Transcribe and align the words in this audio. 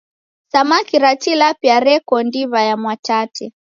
Samaki 0.51 0.95
ra 1.03 1.11
Tilapia 1.21 1.77
reko 1.87 2.15
ndiw'a 2.27 2.59
ya 2.69 2.75
Mwatate. 2.81 3.45